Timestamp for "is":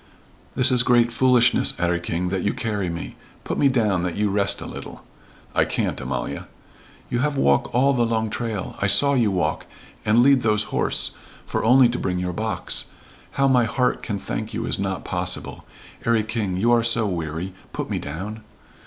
0.71-0.81, 14.65-14.79